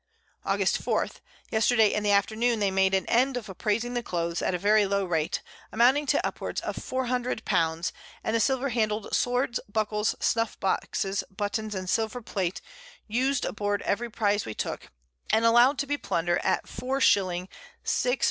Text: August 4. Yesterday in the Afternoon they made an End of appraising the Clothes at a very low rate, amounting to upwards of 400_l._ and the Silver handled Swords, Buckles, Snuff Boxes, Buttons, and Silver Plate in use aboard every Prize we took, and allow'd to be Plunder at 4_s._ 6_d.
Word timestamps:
August 0.43 0.79
4. 0.79 1.09
Yesterday 1.51 1.93
in 1.93 2.01
the 2.01 2.09
Afternoon 2.09 2.57
they 2.57 2.71
made 2.71 2.95
an 2.95 3.05
End 3.05 3.37
of 3.37 3.47
appraising 3.47 3.93
the 3.93 4.01
Clothes 4.01 4.41
at 4.41 4.55
a 4.55 4.57
very 4.57 4.87
low 4.87 5.05
rate, 5.05 5.43
amounting 5.71 6.07
to 6.07 6.25
upwards 6.25 6.59
of 6.61 6.75
400_l._ 6.75 7.91
and 8.23 8.35
the 8.35 8.39
Silver 8.39 8.69
handled 8.69 9.13
Swords, 9.13 9.59
Buckles, 9.71 10.15
Snuff 10.19 10.59
Boxes, 10.59 11.23
Buttons, 11.29 11.75
and 11.75 11.87
Silver 11.87 12.23
Plate 12.23 12.61
in 13.07 13.15
use 13.15 13.45
aboard 13.45 13.83
every 13.83 14.09
Prize 14.09 14.43
we 14.43 14.55
took, 14.55 14.89
and 15.31 15.45
allow'd 15.45 15.77
to 15.77 15.85
be 15.85 15.99
Plunder 15.99 16.39
at 16.43 16.63
4_s._ 16.65 17.47
6_d. 17.85 18.19